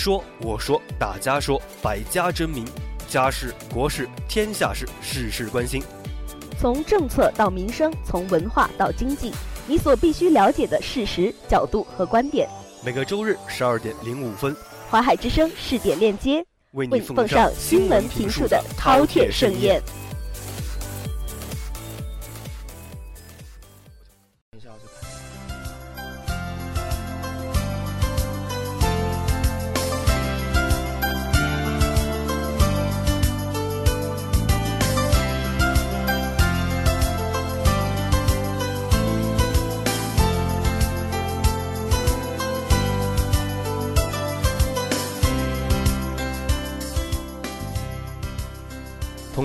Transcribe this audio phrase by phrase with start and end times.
[0.00, 2.64] 你说，我说，大家说，百家争鸣，
[3.06, 5.82] 家事、国事、天下事，事事关心。
[6.58, 9.30] 从政策到民生，从文化到经济，
[9.66, 12.48] 你所必须了解的事实、角度和观点。
[12.82, 14.56] 每个周日十二点零五分，
[14.88, 19.82] 华海之声试点链接为你奉上新闻评述的饕餮盛宴。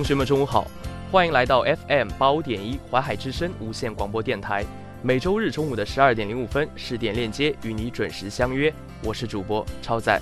[0.06, 0.67] 同学们，中午好，
[1.11, 4.64] 欢迎来到 FM 八五点一淮海之声无线广播电台。
[5.02, 8.72] 每周日中午的十二点零五分，试点链接与你准时相约。
[9.03, 10.22] 我是主播超仔。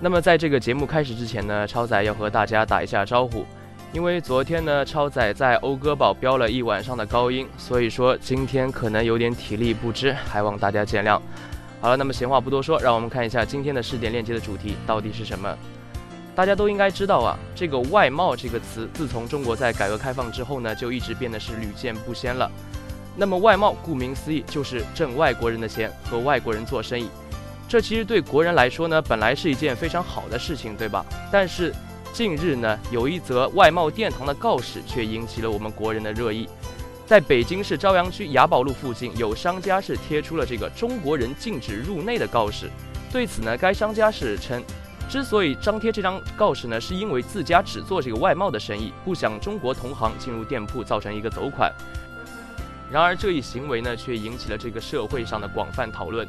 [0.00, 3.44] 那么，在这个节目开始之前呢，超仔要和大家打一下招呼。
[3.92, 11.20] 因为昨天呢，超仔在讴歌堡飙了一晚上的高音，所以说今天可能有点体力不支，还望大家见谅。
[11.82, 15.54] 好了，那么闲话不多说，让我们看一下今天的试点链接的主题到底是什么。
[16.34, 22.50] 大家都应该知道啊，这个外贸这个词，自从中国在改革开放之后呢，就一直变得是屡见不鲜了。
[23.16, 27.08] 那么外贸顾名思义就是挣外国人的钱，和外国人做生意。
[27.68, 31.06] 这其实对国人来说呢，本来是一件非常好的事情，对吧？
[31.30, 31.72] 但是
[32.12, 36.48] 近日呢，有一则外贸殿堂的告示却引起了我们国人的热议。
[37.06, 42.68] 在北京市朝阳区雅宝路附近，有商家是贴出了这个中国人禁止入内的告示。
[43.12, 44.60] 对此呢，该商家是称。
[45.08, 51.72] 之所以张贴这张告示呢，是因为自家只做这个外贸的生意，不想中国同行进入店铺造成一个走款。
[52.90, 56.26] 然而这一行为呢，却引起了这个社会上的广泛讨论，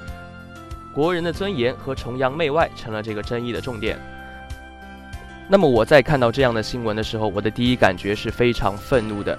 [0.94, 4.00] 国人的尊严和崇洋媚外成了这个争议的重点。
[5.48, 9.38] 那么我在看到这样的新闻的时候，我的第一感觉是非常愤怒的，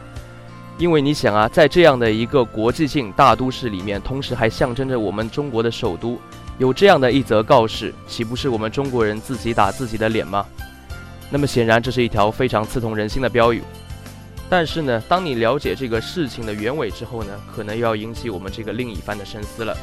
[0.77, 6.21] 因为你想啊，在这样的一个国际性大都市里面，同时还象征着我们中国的首都。
[6.59, 10.44] 有这样的一则告示，岂不是我们中国人自己打自己的脸吗？
[11.28, 13.62] 那么显然，这是一条非常刺痛人心的标语。
[14.49, 19.77] 但是呢，当你了解这个事情的原委之后呢，可能又要引起我们这个另一番的深思了。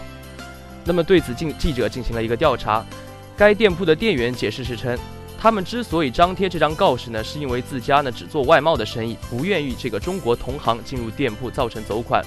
[0.83, 2.83] 那么对此，进记者进行了一个调查，
[3.37, 4.97] 该店铺的店员解释是称，
[5.37, 12.25] 他们之所以张贴这张告示呢，是因为自家呢只做外贸的生意，不愿意这个中国同行进入店铺造成走款。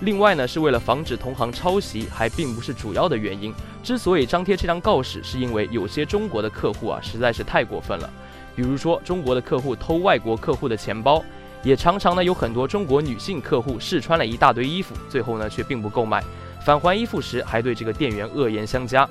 [0.00, 3.52] 另外呢，是为了防止同行抄袭，还并不是主要的原因。
[3.82, 8.08] 之所以张贴这张告示，是因为有些中国的客户啊，实在是太过分了。
[8.54, 11.24] 比如说，中国的客户偷外国客户的钱包，
[11.64, 16.22] 也常常呢有很多中国女性客户试穿了一大堆衣服，最后呢却并不购买，
[16.64, 19.08] 返还衣服时还对这个店员恶言相加。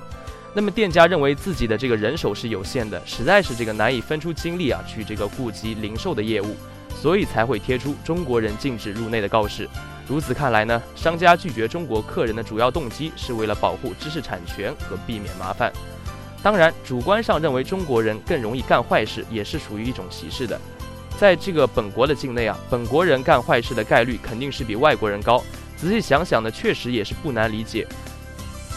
[0.54, 6.56] 那么店家认为自己的这个人手是有限的，实在是这个难以分出精力啊去这个顾及零售的业务，
[6.94, 9.68] 所以才会贴出中国人禁止入内的告示。
[10.06, 15.72] 如此看来呢，商家拒绝中国客人的主要动机是为了保护知识产权和避免麻烦。
[16.42, 20.58] 当然，主观上认为中国人更容易干坏事，也是属于一种歧视的。
[21.18, 25.42] 在这个本国的境内啊，本国人干坏事的概率肯定是比外国人高。
[25.76, 27.86] 仔细想想呢，确实也是不难理解。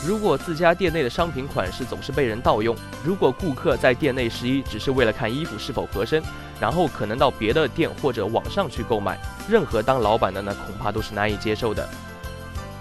[0.03, 6.21] 如果自家店内的商品款式总是被人盗用，如果顾客在店内试衣只是为了看衣服是否合身，
[6.61, 11.89] 然后可能到别的店或者网上去购买，任何当老板的呢，恐怕都是难以接受的。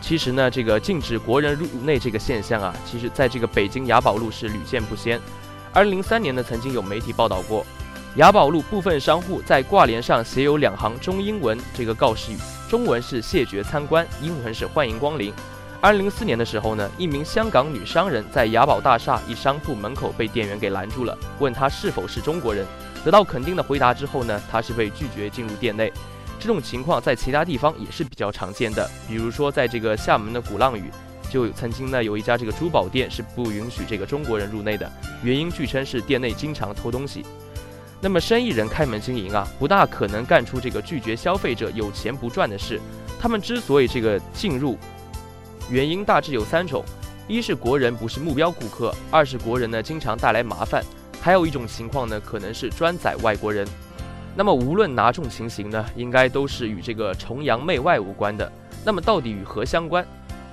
[0.03, 5.19] 其实呢，这个禁止国人入内这个现象啊，其实在这个北京雅宝路是屡见不鲜。
[5.73, 7.65] 二零零三年呢，曾经有媒体报道过，
[8.17, 12.37] 雅宝路部分商户在挂帘上写有两行中英文这个告示语，
[12.69, 15.33] 中文是谢绝参观，英文是欢迎光临。
[15.81, 22.67] 二零零四年的时候呢，一名香港女商人在雅宝大厦一商铺门口被店员给拦住了，问她是否是中国人。
[23.05, 25.93] 得到肯定的回答之后呢，他是被拒绝进入店内。
[26.39, 30.85] 这种情况在其他地方也是比较常见的，比如说在这个厦门的鼓浪屿，
[31.31, 34.91] 就曾经呢有一家这个珠宝店是不允许这个中国人入内的，
[35.23, 37.25] 原因据称是店内经常偷东西。
[38.01, 42.81] 那么生意人开门经营啊，不大可能干出这个拒绝消费者有钱不赚的事。
[43.21, 44.79] 他们之所以这个进入，
[45.69, 46.83] 原因大致有三种：
[47.29, 50.83] 一是国人不是目标顾客；二是国人呢经常带来麻烦；
[51.21, 53.67] 还有一种情况呢，可能是专宰外国人。
[54.35, 58.35] 那么无论哪种情形呢，应该都是与这个崇洋媚外无关？
[58.37, 58.51] 的。
[58.85, 60.07] 那么到底与何相关？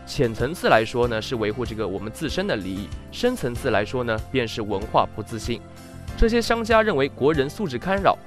[0.05, 5.61] 浅层次来说呢，是维护这个我们自身的利益；深层次来说呢，便是文化不自信。
[6.17, 8.17] 这些商家认为国人素质堪扰。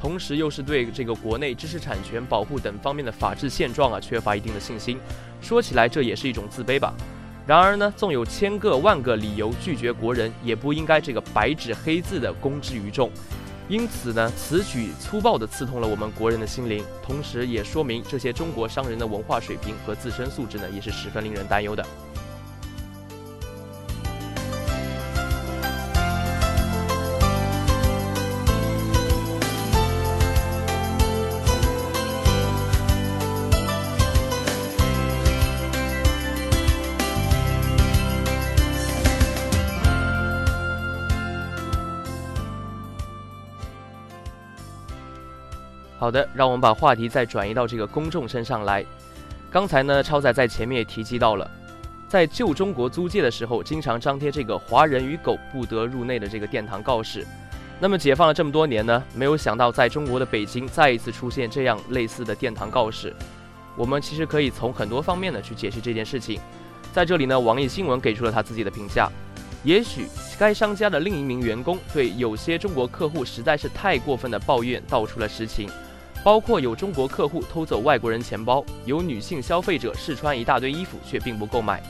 [0.00, 4.98] 同时，又是对这个国内知识产权保护等方面的法治现状啊缺乏一定的信心。
[5.40, 6.92] 说起来，这也是一种自卑吧。
[7.48, 13.10] 然而呢，纵有千个万个理由拒绝国人，也不应该这个白纸黑字的公之于众。
[13.70, 21.82] 因此呢，此举粗暴地刺痛了我们国人的心灵，同时也说明这些中国商人的文化水平和自身素质呢，也是十分令人担忧的。
[46.08, 48.82] 好的，让我们把话题再转移到这个公众身上来。
[49.50, 51.50] 刚才呢，超仔在前面也提及到了，
[52.08, 57.26] 在旧中国租界的时候，经常张贴这个“华人与狗不得入内”的这个殿堂告示。
[57.78, 63.14] 那么解放了这么多年呢，没有想到在中国的北京再一次出现这样类似的殿堂告示。
[63.76, 66.40] 我们其实可以从很多方面呢去解释这件事情。
[66.90, 69.10] 在这里呢，网易新闻给出了他自己的评价：
[69.62, 70.06] 也许
[70.38, 75.68] 该商家的另一名员工对有些中国客户实在是太过分的抱怨道出了实情。
[76.24, 81.82] 包括有中国客户偷走外国人钱包，有女性消费者试穿一大堆衣服却并不购买，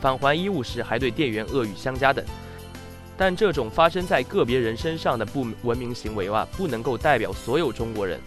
[0.00, 2.24] 返还衣物时还对店员恶语相加等。
[3.16, 8.20] 但这种发生在个别人身上的不文明行为啊，不能够代表所有中国人。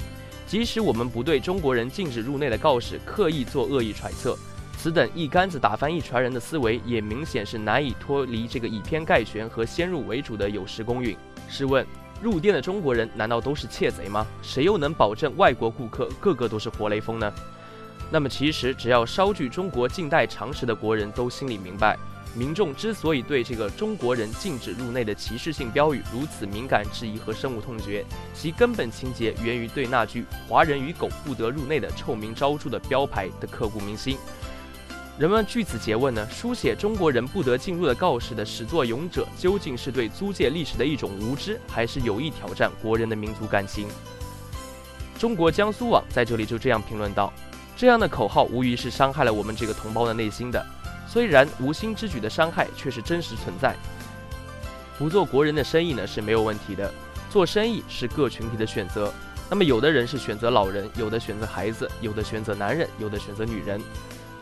[0.48, 4.38] 即使我们不对中国人禁止入内的告示刻意做恶意揣测，
[4.78, 11.18] 此等一竿子打翻一船人的思维，也明显是难以脱离这个以偏概全和先入为主的有失公允。
[11.50, 11.86] 试问？
[12.22, 14.26] 入店的中国人难道都是窃贼吗？
[14.42, 17.32] 谁又能保证外国顾客个个都是活雷锋呢？
[18.10, 21.98] 那么，其实只要稍具中国近代常识的国人都心里明白，
[22.34, 34.18] 民众之所以对这个中国人禁止入内的歧视性标语如此敏感质疑和深恶痛绝，其根本情节源于对那句“华人与狗不得入内”的臭名昭著的标牌的刻骨铭心。
[35.18, 43.88] 人们据此诘问呢，书写中国人不得进入的告示的始作俑者，究竟是对租界历史的一种无知，还是有意挑战国人的民族感情？
[45.18, 47.34] 中国江苏网在这里就这样评论道
[47.76, 50.64] ：“这样的口号无疑是伤害了我们这个同胞的内心的，
[51.08, 53.76] 虽然无心之举的伤害却是真实存在。
[55.00, 56.94] 不做国人的生意呢是没有问题的，
[57.32, 59.12] 做生意是各群体的选择。
[59.50, 63.82] 那么有的人是选择老人，有的选择孩子，有的选择男人，有的选择女人。”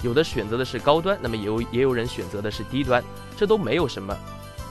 [0.06, 3.04] 有的选择的是高端，那么也有也有人选择的是低端，
[3.36, 4.16] 这都没有什么，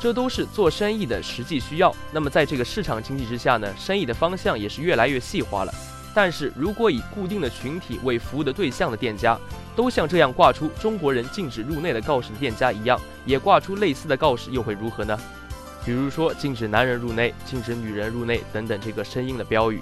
[0.01, 1.93] 这都是做生意的实际需要。
[2.13, 5.75] 那么在这个市场经济之下呢，生意的方向也是越来越细化了。
[6.15, 9.37] 但是如果以固定的群体为服务的对象的店家，
[9.75, 12.97] 都像这样挂出中国人禁止入内的告示的店家一样，
[13.27, 15.19] 也挂出类似的告示，又会如何呢？
[15.85, 19.81] 比如说禁止男人入内、禁止女人入内等等这个生硬的标语，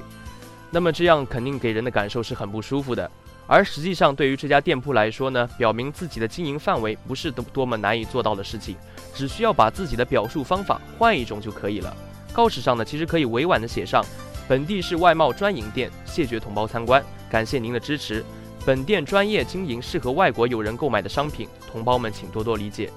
[0.71, 3.11] 那么这样肯定给人的感受是很不舒服的。
[3.47, 8.77] 而实际上，对于这家店铺来说呢，表明自己的经营范围不是多多么难以做到的事情，
[9.15, 11.95] 只需要把自己的表述方法换一种就可以了。
[12.33, 14.03] 告示上呢，其实可以委婉的写上：
[14.49, 18.25] 本地是外贸专营店，谢绝同胞参观，感谢您的支持。
[18.65, 22.91] 本店专业经营适合外国友人购买的商品，同胞们请多多理解。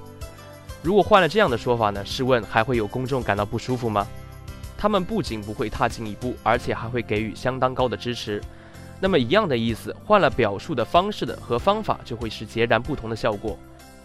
[0.84, 4.08] 如果换了这样的说法呢，试问还会有公众感到不舒服吗？
[4.77, 8.39] 他们不仅不会踏进一步，而且还会给予相当高的支持。
[9.00, 13.58] 那么一样的意思，换了表述的方式的和方法，就会是截然不同的效果。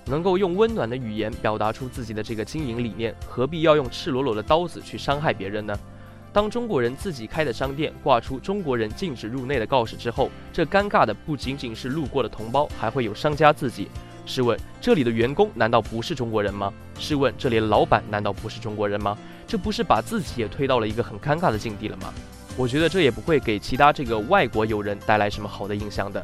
[0.06, 5.78] 能够用温暖的语言表达出自己的这个经营理念，何必要用赤裸裸的刀子去伤害别人呢？
[6.32, 13.88] 当中国人自己开的商店挂出“中国人禁止入内”的告示之后，这尴尬的不仅仅是路过的同胞，还会有商家自己。
[14.26, 16.72] 试问这里的员工难道不是中国人吗？
[16.98, 19.16] 试问这里的老板难道不是中国人吗？
[19.46, 22.12] 这不是把自己也推到了一个很尴尬的境地了吗？
[22.60, 26.22] 我觉得这也不会给其他这个外国友人带来什么好的印象的。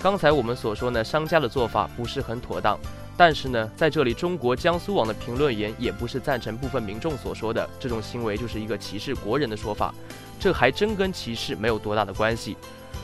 [0.00, 2.76] 刚才我们所说呢，商家的做法不是很妥当，
[3.16, 9.94] 但是呢，在这里中国江苏网的评论员也不是赞成部分民众所说的这种行为就是一个歧视国人的说法，
[10.40, 12.56] 这还真跟歧视没有多大的关系。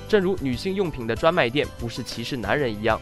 [0.08, 3.00] 正如女性用品的专卖店不是歧视男人一样，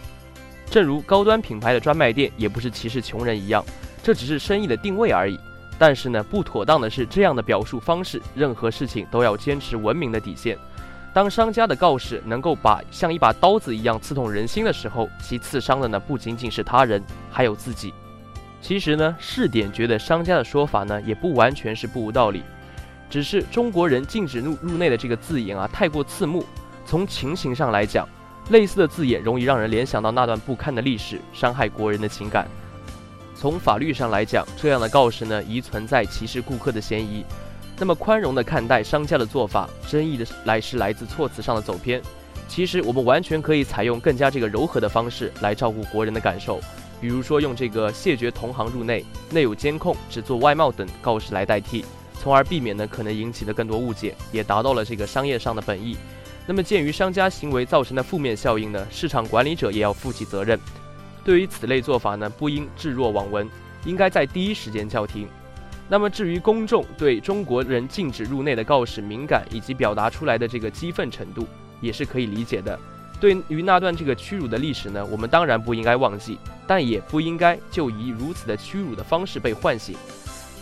[0.70, 3.64] 正如高端品牌的专卖店也不是歧视穷人一样，
[4.02, 5.40] 这只是生意的定位而已。
[5.80, 8.20] 但是呢，不妥当的是这样的表述方式。
[8.34, 10.58] 任何事情都要坚持文明的底线。
[11.14, 17.94] 当商家的告示能够把像一把刀子一样刺痛人心的时候，其刺伤的呢不仅仅是他人，还有自己。
[18.60, 22.42] 其实呢，试点觉得商家的说法呢也不完全是不无道理，
[23.08, 26.44] 只是中国人禁止入入内的这个字眼啊太过刺目。
[26.84, 28.06] 从情形上来讲，
[28.50, 32.46] 类似的字眼容易让人联想到那段不堪的历史，伤害国人的情感。
[33.40, 37.24] 从法律上来讲，这样的告示呢，宜存在歧视顾客的嫌疑。
[37.78, 42.02] 那么宽容的看待商家的做法，争议的来是来自措辞上的走偏。
[42.46, 46.60] 其实我们完全可以采用更加这个柔和的方式来照顾国人的感受，
[47.00, 51.82] 比如说用这个谢绝同行入内、内有监控、只做外贸等告示来代替，
[52.20, 55.96] 从而避免呢可能引起的更多误解，也达到了这个商业上的本意。
[56.46, 60.60] 那么鉴于商家行为造成的负面效应呢，市场管理者也要负起责任。
[61.24, 63.48] 对于此类做法呢，不应置若罔闻，
[63.84, 65.28] 应该在第一时间叫停。
[65.88, 71.46] 那么，至于公众对中国人禁止入内的告示敏感以及表达出来的这个激愤程度，
[71.80, 72.78] 也是可以理解的。
[73.20, 79.96] 对于那段这个屈辱的历史呢，我们当然不应该忘记，但也不应该就以如此的屈辱的方式被唤醒。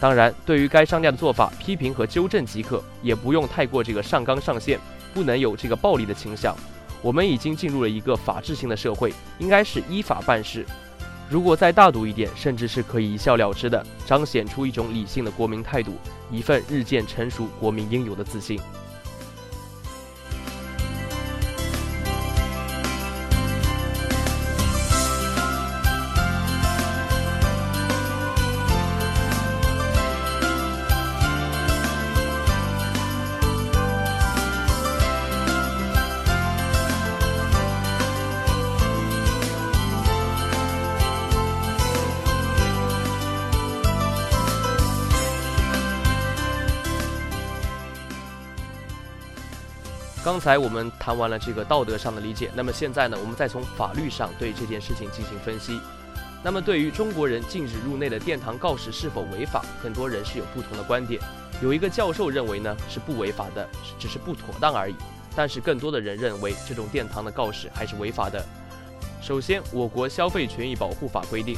[0.00, 4.80] 当然，对于该商家的做法，批评和纠正即可，也不用太过这个上纲上线，
[5.12, 6.56] 不能有这个暴力的倾向。
[7.00, 10.66] 我们已经进入了一个法治性的社会，应该是依法办事。
[11.30, 15.92] 如果再大度一点，甚至是可以一笑了之的，彰显出一种理性的国民态度，
[16.30, 18.58] 一份日渐成熟国民应有的自信。
[50.28, 55.80] 刚才我们谈完了这个道德上的理解，那么现在呢，我们再从法律上对这件事情进行分析。
[56.44, 61.18] 那么对于中国人禁止入内的殿堂告示是否违法，很多人是有不同的观点。
[61.62, 63.66] 有一个教授认为呢是不违法的，
[63.98, 64.94] 只是不妥当而已。
[65.34, 68.44] 但是更多的人认为这种殿堂的告示还是违法的。
[69.22, 71.56] 首先，我国消费权益保护法规定，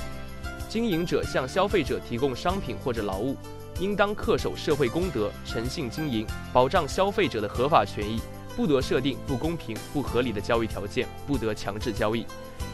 [0.68, 3.36] 经营者向消费者提供商品或者劳务，
[3.80, 8.20] 应当恪守社会公德，诚信经营，保障消费者的合法权益。
[8.56, 12.26] 不得设定不公平、不合理的交易条件，不得强制交易，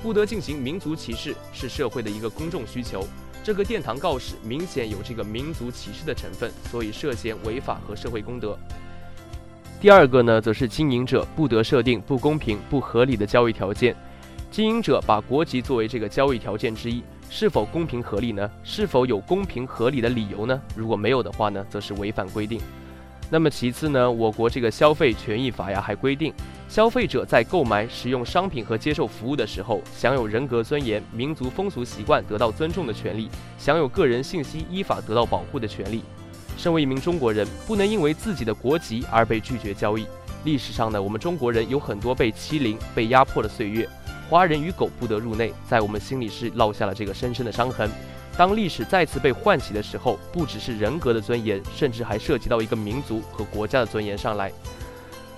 [0.03, 3.07] 不得进行民族歧视，是社会的一个公众需求。
[3.45, 8.59] 这个殿堂告示明显有这个民族歧视的成分，所以涉嫌违法和社会公德。
[9.81, 13.95] 第二个呢，则是经营者不得设定不公平、不合理的交易条件。
[14.51, 18.51] 经营者把国籍作为这个交易条件之一，是否公平合理呢？
[18.65, 20.61] 是否有公平合理的理由呢？
[20.75, 22.61] 如果没有的话呢，则是违反规定。
[23.29, 26.33] 那么其次呢，我国这个消费权益法呀还规定，
[26.69, 33.29] 消费者在购买、使用商品和接受服务的时候，享有人格尊严、民族风俗习惯得到尊重的权利，
[33.59, 36.03] 享有个人信息依法得到保护的权利。
[36.57, 40.07] 身为一名中国人，不能因为自己的国籍而被拒绝交易。
[40.45, 43.89] 历史上呢，我们中国人有很多被欺凌、被压迫的岁月，
[44.31, 47.91] 华人与狗不得入内，在我们心里是烙下了这个深深的伤痕。
[48.37, 54.53] 当历史再次被唤起的时候，不只是人格的尊严，甚至还涉及到一个民族和国家的尊严上来。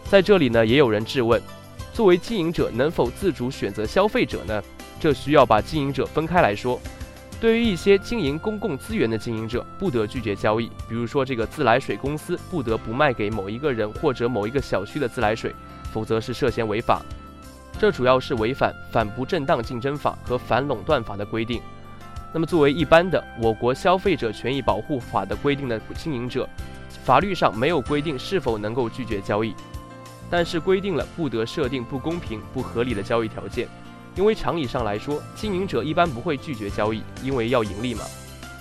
[0.05, 1.41] 在这里呢，也有人质问：
[1.93, 4.63] 作为经营者，能否自主选择消费者呢？
[4.99, 6.81] 这需要把经营者分开来说。
[7.41, 10.67] 对于一些经营公共资源的经营者，不得拒绝交易。
[10.89, 15.55] 比如说，这个自来水公司不得不卖给某一个人或者某一个小区的自来水，
[15.93, 17.01] 否则是涉嫌违法。
[17.79, 21.63] 这主要是违反《反不正当竞争法》和《反垄断法》的规定。
[22.33, 26.49] 那么，作为一般的我国消费者权益保护法的规定的经营者，
[27.05, 29.55] 法律上没有规定是否能够拒绝交易，
[30.29, 33.67] 但是规定了不得设定不公平、不合理的交易条件。
[34.15, 38.03] 因为常理上来说，经营者一般不会拒绝交易，因为要盈利嘛。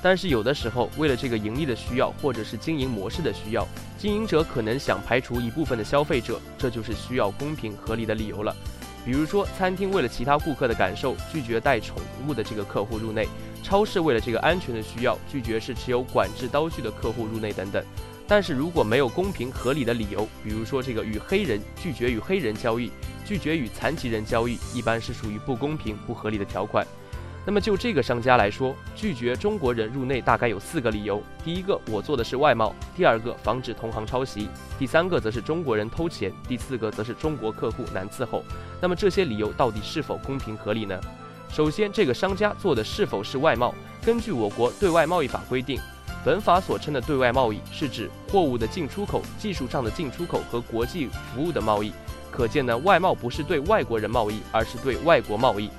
[0.01, 8.55] 但是有的时候，为了这个盈利的需要，或者是经营模式的需要，经营者可能想排除一部分的消费者，这就是需要公平合理的理由了。
[9.03, 11.97] 比如说，餐厅为了其他顾客的感受，拒绝带宠
[12.27, 13.23] 物的这个客户入内；
[13.67, 17.83] 超市为了这个安全的需要，拒绝是持有管制刀具的客户入内等等。
[18.25, 22.89] 但是如果没有公平合理的理由，比如说这个与黑人拒绝与黑人交易，
[23.25, 26.87] 拒绝与残疾人交易，一般是属于不公平不合理的条款。
[27.45, 34.47] 那么就这个商家来说，拒绝中国人入内大概有四个理由：第一个，我做的是外贸；第二个，防止同行抄袭；
[34.79, 38.45] 第三个，则是中国人偷钱；第四个，则是中国客户难伺候。
[38.81, 40.97] 那么这些理由到底是否公平合理呢？
[41.51, 43.73] 首先，这个商家做的是否是外贸？
[44.03, 45.79] 根据我国对外贸易法规定，
[46.23, 51.91] 本法所称的对外贸易是指货物的进出口、技术上的进出口和国际服务的贸易。
[52.29, 55.69] 可见呢，外贸不是对外国人贸易，而是对外国贸易。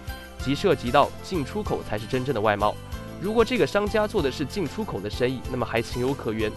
[0.41, 2.75] 即涉及到进出口才是真正的外贸。
[3.21, 6.51] 如果这个商家做的是进出口的生意，那么还情有可原；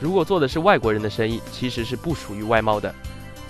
[0.00, 2.94] 如果做的是外国人的生意，其实是不属于外贸的。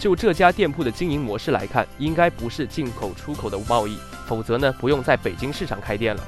[0.04, 3.96] 就这家店铺的经营模式来看，应该不是进口出口的贸易，
[4.26, 6.23] 否则呢，不用在北京市场开店了。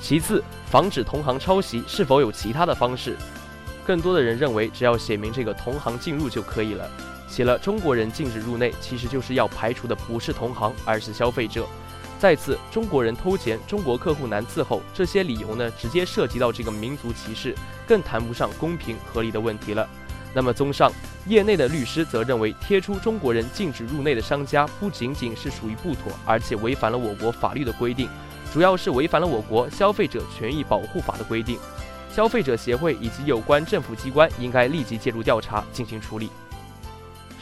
[0.00, 3.18] 其次，防止同行抄袭是否有其他的方式？
[3.84, 6.88] 更多的人认为，只要写明这个同行进入就可以了。
[7.28, 11.66] 写了中国人禁止入内，其实就是要排除的不是同行，而是消费者。
[12.18, 17.54] 再次，中国人偷钱，中国客户难伺候，这些理由呢，直接涉及到这个民族歧视，
[17.86, 19.86] 更谈不上公平合理的问题了。
[20.32, 20.92] 那么，综上，
[21.26, 28.08] 业内的律师则认为，贴出中国人禁止入内的商家不仅仅是属于不妥，而且违反了我国法律的规定，
[28.52, 31.58] 主要是违反了我国消费者权益保护法的规定。
[32.12, 36.30] 消费者协会以及有关政府机关应该立即介入调查，进行处理。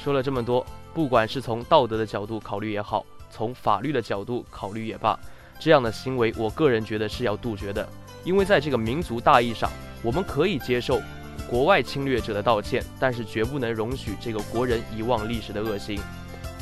[0.03, 0.65] 说了这么多，
[0.95, 5.19] 不管是从道德的角度考虑也好，从法律的角度考虑也罢，
[5.61, 7.87] 这样的行为，我个人觉得是要杜绝的，
[8.25, 9.71] 因为在这个民族大义上，
[10.03, 11.03] 我们可以接受。
[11.49, 16.01] 国外侵略者的道歉，但是绝不能容许这个国人遗忘历史的恶行。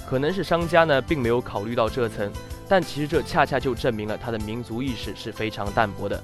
[0.08, 2.30] 可能是商家呢并没有考虑到这层，
[2.68, 6.22] 但其实这恰恰就证明了他的民族意识是非常淡薄的。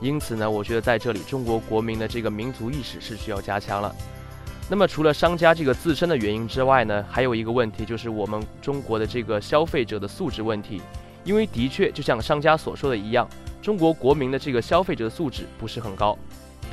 [0.00, 3.94] 因此呢，我觉得在这里中国国民的这个民族意识是需要加强了。
[4.70, 10.80] 那么除了商家这个自身的原因之外呢，还有一个问题就是我们中国的这个消费者的素质问题。
[11.24, 13.26] 因为的确就像商家所说的一样，
[13.62, 16.18] 中国国民的这个消费者素质不是很高。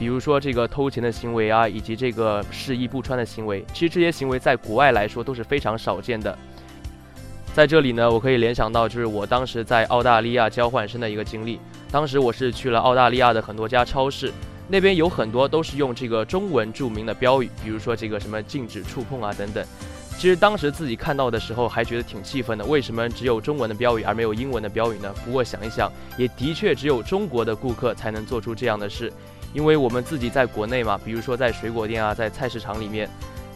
[0.02, 6.36] 比如说这个偷钱的行为啊，以及这个试衣不穿的行为，其实这些行为在国外来说都是非常少见的。
[7.54, 11.60] 在这里呢，我可以联想到就是我当时在澳大利亚交换生的一个经历。
[11.92, 14.34] 当时我是去了澳大利亚的很多家超市，
[14.68, 19.64] 那边有很多都是用这个中文著名的标语，比如说这个什么禁止触碰啊等等。
[20.18, 25.14] 其实当时自己看到的时候还觉得挺气愤的，为什么只有中文的标语而没有英文的标语呢？
[25.24, 29.14] 不过想一想，也的确只有中国的顾客才能做出这样的事。
[29.54, 33.10] 因为我们自己在国内嘛，比如说在水果店啊，在菜市场里面，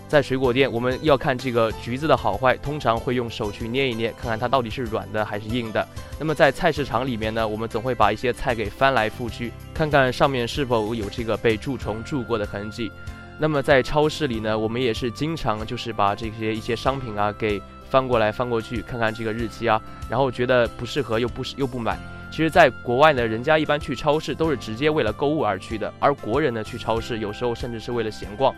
[0.08, 5.88] 在水果店，我们要看这个橘子的好坏，通常会用手去捏一捏，看看它到底是软的还是硬的。
[6.20, 12.92] 那么在菜市场里面呢，我们总会把一些菜给翻来覆去，看看上面是否有这个被蛀虫蛀过的痕迹。
[13.38, 21.98] 那么在超市里呢，我们也是经常就是把这些一些商品啊给翻过来翻过去，看看这个日期啊，然后觉得不适合又不又不买。
[22.36, 28.54] 其实，在国外呢，人家一般去超市都是直接为了购物而去的，而国人呢去超市有时候甚至是为了闲逛。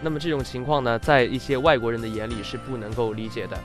[0.00, 3.58] 那么这种情况呢，在一些外国人的眼里是不能够理解的。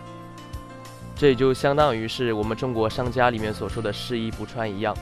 [1.15, 4.97] 这也就相当于是我们中国商家里面所说的“试衣不穿”一样。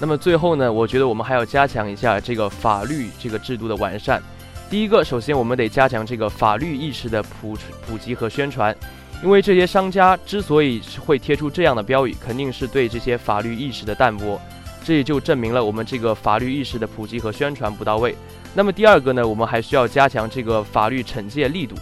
[0.00, 4.22] 那么最后呢，我觉得我们还要加强一下这个法律这个制度的完善。
[4.70, 7.54] 第一个，首先我们得加强这个法律意识的普
[7.86, 8.74] 普及和宣传。
[9.22, 14.38] 因为这些商家之所以会贴出这样的标语，肯定是对这些法律意识的淡薄，
[14.84, 18.14] 这也就证明了我们这个法律意识的普及和宣传不到位。
[18.54, 21.74] 那么第二个呢，我们还需要加强这个法律惩戒力度，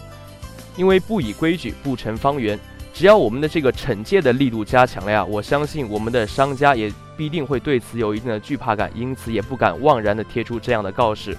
[0.77, 2.57] 因为不以规矩不成方圆。
[2.93, 11.37] 只要我们的这个惩戒的力度加强了呀，我相信我们的商家也必定会对此有一定的惧怕感，因此也不敢妄然的贴出这样的告示。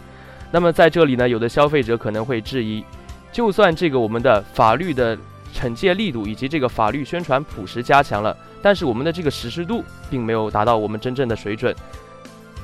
[0.50, 2.84] 那么在这里呢，有的消费者可能会质疑，
[3.32, 5.16] 就算这个我们的法律的。
[5.54, 11.74] 惩戒力度以及这个法律宣传朴实加强了，但是我们的这个实施度并没有达到我们真正的水准。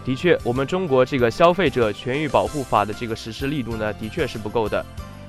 [0.05, 4.85] 的确，我们中国这个消费者权益保护法的这个实施力度呢，的确是不够的。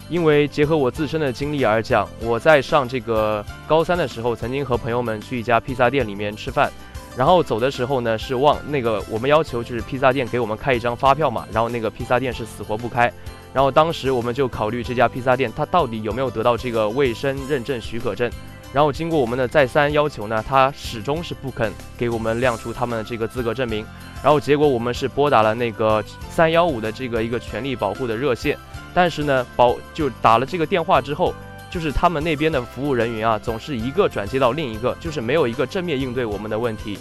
[0.09, 6.71] 因为结合我自身的经历而讲，我在上这个高三的时候，曾经和朋友们去一家披萨店里面吃饭，
[7.15, 13.11] 然后走的时候呢，是忘那个我们要求就是披萨店给我们开一张发票嘛，然后那个披萨店是死活不开。
[13.53, 18.31] 然后当时我们就考虑这家披萨店，它到底有没有得到这个卫生认证许可证。
[18.73, 23.85] 然后经过我们的再三要求呢，他始终是不肯给我们亮出他们的这个资格证明。
[24.23, 28.57] 然后结果我们是拨打了那个三幺五的这个一个权利保护的热线，
[28.93, 31.33] 但是呢，保就打了这个电话之后，
[31.69, 36.97] 就是他们那边的服务人员啊，总是一个转接到另一个，就是没有一个正面应对我们的问题。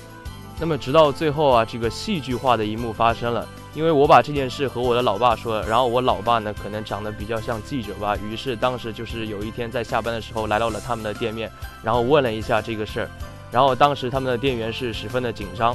[0.58, 3.46] 那么直到最后啊，这个戏剧化的一幕发生了。
[3.72, 11.50] 因为我把这件事和我的老爸说了，然后我老爸呢可能长得比较像记者吧，于是当时就是有一天在下班的时候来到了他们的店面，
[11.82, 13.08] 然后问了一下这个事儿，
[13.52, 15.74] 然后当时他们的店员是十分的紧张，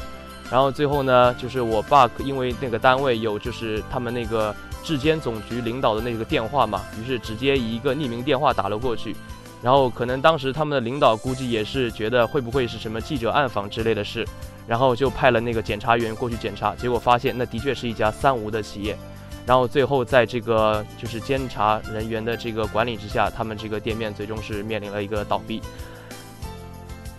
[0.51, 4.53] 然后最后呢就是我爸因为那个单位有就是他们那个
[4.83, 9.15] 质监总局领导的那个电话嘛，于是直接以一个匿名电话打了过去，
[9.65, 14.23] 然后可能当时他们的领导估计也是觉得会不会是什么记者暗访之类的事。
[14.67, 18.97] 然后就派了那个检察员过去检查，结果发现那的确是一家三无的企业。
[19.45, 25.61] 然后最后在这个就是监察人员的这个管理之下，他们这个店面最终是面临了一个倒闭。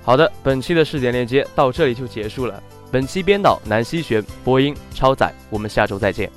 [0.02, 2.62] 好的，本期的试点链接到这里就结束了。
[2.90, 6.30] 本期编导南希璇，播音超载，我们下周再见。